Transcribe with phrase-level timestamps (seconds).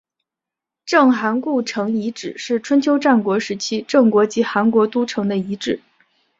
[0.83, 5.79] 郑韩故城遗址是春秋战国时期郑国及韩国都城的遗址。